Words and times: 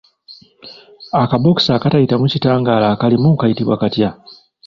Akabokisi 1.21 1.69
akatayitamu 1.73 2.25
kitangaala 2.31 2.87
akalimu 2.93 3.29
kayitibwa 3.39 3.75
katya? 3.81 4.09